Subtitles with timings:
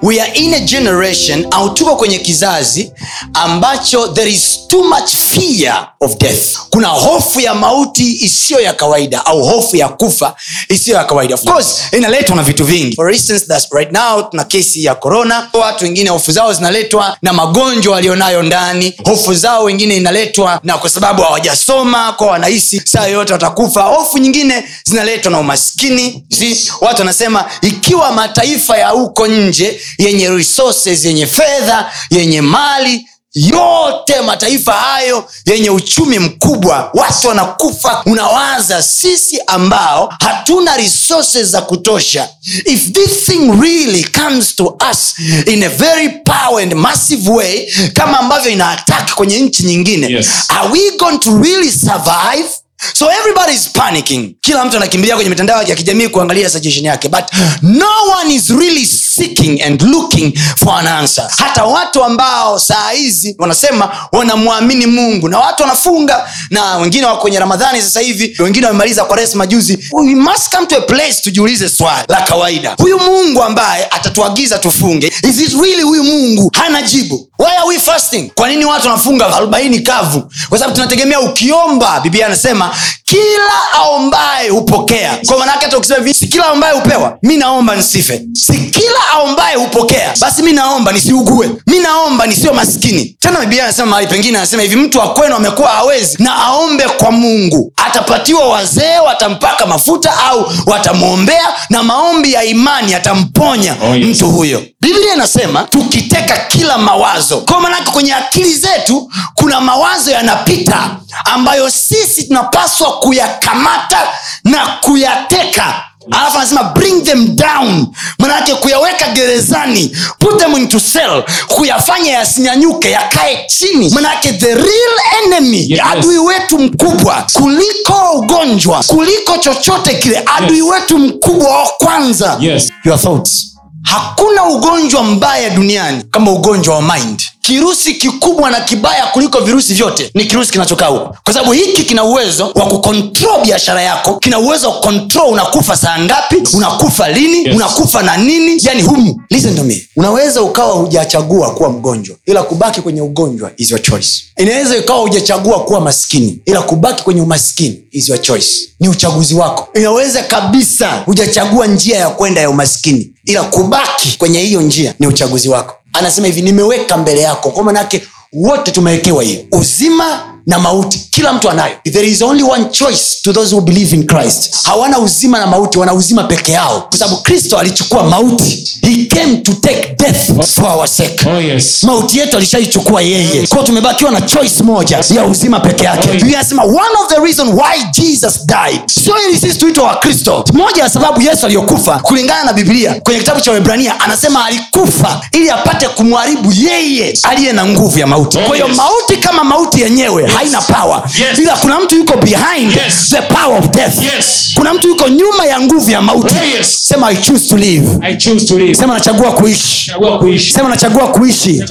[0.00, 2.92] we are in a generation au tuko kwenye kizazi
[3.34, 6.58] ambacho there is too much fear of death.
[6.70, 10.34] Kuna hofu ya mauti isiyo ya kawaida au hofu ya kufa
[10.68, 11.34] isiyo ya kawaida.
[11.34, 12.96] Of course inaletwa na vitu vingi.
[12.96, 15.48] For instance that's right now tuna kesi ya corona.
[15.52, 18.94] Watu wengine hofu zao zinaletwa na magonjwa walionayo ndani.
[19.04, 23.82] Hofu zao wengine inaletwa na kwa sababu hawajasoma kwa wanahisi saa yoyote watakufa.
[23.82, 26.24] Hofu nyingine zinaletwa na umaskini.
[26.38, 34.20] Si watu wanasema ikiwa mataifa ya huko nje yenye resources yenye fedha yenye mali yote
[34.20, 36.90] mataifa hayo yenye uchumi mkubwa.
[36.94, 38.02] Watu wanakufa.
[38.06, 42.28] Unawaza sisi ambao hatuna resources za kutosha.
[42.64, 45.14] If this thing really comes to us
[45.46, 50.26] in a very power and massive way kama ambavyo ina attack kwenye nchi nyingine Yes.
[50.48, 52.48] are we going to really survive?
[52.94, 54.34] So everybody is panicking.
[54.40, 57.08] Kila mtu anakimbilia kwenye mitandao ya kijamii kuangalia suggestion yake.
[57.08, 57.24] But
[57.62, 57.86] no
[58.20, 58.86] one is really
[59.22, 61.28] seeking and looking for an answer.
[61.38, 67.38] Hata watu ambao saa hizi wanasema wanamwamini mungu na watu wanafunga na wengine wako kwenye
[67.38, 69.78] ramadhani sasa hivi wengine wamemaliza kwa res majuzi.
[69.92, 72.74] We must come to a place tujiulize swali la kawaida.
[72.78, 76.50] Huyu mungu ambaye atatuagiza tufunge is it really huyu mungu?
[76.54, 77.28] Hana jibu.
[77.38, 78.30] Why are we fasting?
[78.34, 80.30] Kwa nini watu wanafunga arobaini kavu?
[80.48, 82.74] Kwa sababu tunategemea ukiomba biblia anasema
[83.10, 85.18] kila aombaye hupokea.
[85.26, 87.18] Kwa manaake hata ukisema hivi si kila aombaye hupewa.
[87.22, 88.22] Mi naomba nisife.
[88.32, 91.50] Si kila aombaye hupokea basi mi naomba nisiugue.
[91.66, 93.16] Mi naomba nisiwe maskini.
[93.20, 97.72] Tena biblia anasema mahali pengine anasema hivi mtu akwenu amekuwa hawezi na aombe kwa mungu.
[97.76, 104.06] Atapatiwa wazee watampaka mafuta au watamwombea na maombi ya imani atamponya Oh, yes.
[104.16, 104.62] mtu huyo
[104.92, 110.90] biblia inasema tukiteka kila mawazo kwa manake kwenye akili zetu kuna mawazo yanapita
[111.24, 113.98] ambayo sisi tunapaswa kuyakamata
[114.44, 117.86] na kuyateka alafu anasema bring them down
[118.18, 125.66] manake kuyaweka gerezani put them into cell kuyafanya yasinyanyuke yakae chini manake the real enemy
[125.70, 125.80] Yes.
[125.92, 130.66] adui wetu mkubwa kuliko ugonjwa kuliko chochote kile adui Yes.
[130.70, 132.72] wetu mkubwa wa kwanza Yes.
[132.84, 133.47] your thoughts
[133.88, 137.22] hakuna ugonjwa mbaya duniani kama ugonjwa wa mind
[137.52, 141.16] kirusi kikubwa na kibaya kuliko virusi vyote ni kirusi kinachokaa huko.
[141.24, 145.98] Kwa sababu hiki kina uwezo wa kukontrol biashara yako kina uwezo wa kukontrol unakufa saa
[145.98, 147.56] ngapi unakufa lini Yes.
[147.56, 149.22] unakufa na nini yani humu.
[149.30, 149.88] Listen to me.
[149.96, 154.08] Unaweza ukawa hujachagua kuwa mgonjwa ila kubaki kwenye ugonjwa is your choice.
[154.36, 158.48] Inaweza ikawa hujachagua kuwa maskini ila kubaki kwenye umaskini is your choice.
[158.80, 159.68] Ni uchaguzi wako.
[159.74, 165.48] Inaweza kabisa hujachagua njia ya kwenda ya umaskini ila kubaki kwenye hiyo njia ni uchaguzi
[165.48, 167.50] wako anasema hivi nimeweka mbele yako.
[167.50, 169.40] Kwa manake wote tumewekewa hiyo.
[169.52, 171.76] Uzima na mauti kila mtu anayo.
[171.92, 175.78] There is only one choice to those who believe in christ hawana uzima na mauti
[175.78, 176.80] wana uzima peke yao.
[176.88, 178.78] Kwa sababu kristo alichukua mauti.
[178.82, 181.84] He came to take death for our sake Oh, yes.
[181.84, 186.52] mauti yetu alishaichukua yeye kwao tumebakiwa na choice moja ya uzima peke yake Oh, yes.
[186.52, 191.20] One of the reason why jesus died sio ili sisi tuitwa wakristo moja ya sababu
[191.22, 197.18] yesu aliyokufa kulingana na biblia kwenye kitabu cha hebrania anasema alikufa ili apate kumharibu yeye
[197.22, 198.76] aliye na nguvu ya mauti Oh, kwa hiyo yes.
[198.76, 201.38] mauti kama mauti yenyewe haina power Yes.
[201.38, 203.08] ila kuna mtu yuko behind Yes.
[203.10, 204.50] the power of death Yes.
[204.54, 206.78] kuna mtu yuko nyuma ya nguvu ya mauti Oh, yes.
[206.88, 208.74] sema i choose to live I choose to live.
[208.74, 209.87] sema nachagua kuishi
[210.18, 210.52] kuishi.
[210.52, 211.62] sema nachagua kuishi.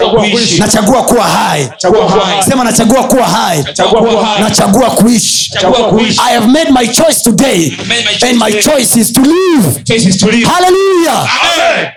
[0.59, 1.69] Nachagua kuwa hai.
[2.49, 3.63] Sema nachagua kuwa hai.
[4.39, 5.51] Nachagua kuishi.
[6.29, 7.77] I have made my choice today.
[8.29, 9.83] And my choice is to live.
[9.83, 10.47] Choice is to live.
[10.47, 11.29] hallelujah.
[11.43, 11.96] Amen.